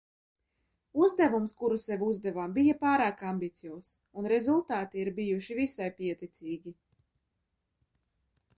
[1.07, 3.91] Uzdevums, kuru sev uzdevām, bija pārāk ambiciozs,
[4.23, 6.77] un rezultāti ir bijuši visai pieticīgi.